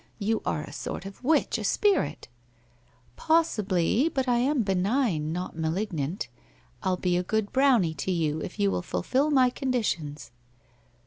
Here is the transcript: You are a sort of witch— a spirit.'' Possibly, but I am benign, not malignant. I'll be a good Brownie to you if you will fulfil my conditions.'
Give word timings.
You 0.17 0.41
are 0.47 0.63
a 0.63 0.73
sort 0.73 1.05
of 1.05 1.23
witch— 1.23 1.59
a 1.59 1.63
spirit.'' 1.63 2.27
Possibly, 3.27 4.09
but 4.09 4.27
I 4.27 4.37
am 4.37 4.63
benign, 4.63 5.31
not 5.31 5.55
malignant. 5.55 6.27
I'll 6.81 6.97
be 6.97 7.17
a 7.17 7.21
good 7.21 7.51
Brownie 7.53 7.93
to 7.93 8.11
you 8.11 8.41
if 8.41 8.57
you 8.59 8.71
will 8.71 8.81
fulfil 8.81 9.29
my 9.29 9.51
conditions.' 9.51 10.31